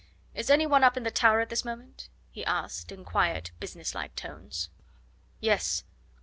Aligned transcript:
Is 0.33 0.49
any 0.49 0.65
one 0.65 0.83
up 0.83 0.97
in 0.97 1.03
the 1.03 1.11
Tower 1.11 1.41
at 1.41 1.49
this 1.49 1.63
moment?" 1.63 2.09
he 2.31 2.43
asked 2.43 2.91
in 2.91 3.05
quiet, 3.05 3.51
business 3.59 3.93
like 3.93 4.15
tones. 4.15 4.69
"Yes. 5.39 5.83